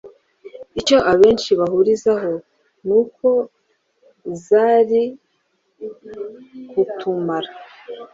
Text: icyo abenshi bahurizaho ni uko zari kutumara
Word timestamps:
icyo 0.79 0.97
abenshi 1.11 1.49
bahurizaho 1.59 2.33
ni 2.87 2.93
uko 3.01 3.27
zari 4.45 5.03
kutumara 6.69 7.51